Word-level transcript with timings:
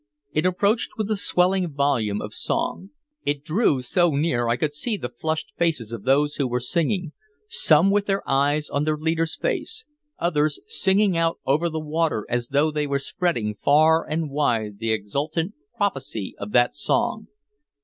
It 0.33 0.47
approached 0.47 0.93
with 0.97 1.11
a 1.11 1.15
swelling 1.15 1.71
volume 1.71 2.23
of 2.23 2.33
song. 2.33 2.89
It 3.23 3.43
drew 3.43 3.83
so 3.83 4.09
near 4.09 4.47
I 4.47 4.57
could 4.57 4.73
see 4.73 4.97
the 4.97 5.09
flushed 5.09 5.53
faces 5.59 5.91
of 5.91 6.05
those 6.05 6.37
who 6.37 6.47
were 6.47 6.59
singing, 6.59 7.13
some 7.47 7.91
with 7.91 8.07
their 8.07 8.27
eyes 8.27 8.67
on 8.67 8.83
their 8.83 8.97
leader's 8.97 9.35
face, 9.35 9.85
others 10.17 10.59
singing 10.65 11.15
out 11.15 11.37
over 11.45 11.69
the 11.69 11.79
water 11.79 12.25
as 12.29 12.47
though 12.47 12.71
they 12.71 12.87
were 12.87 12.97
spreading 12.97 13.53
far 13.53 14.03
and 14.03 14.31
wide 14.31 14.79
the 14.79 14.91
exultant 14.91 15.53
prophecy 15.77 16.33
of 16.39 16.51
that 16.51 16.73
song. 16.73 17.27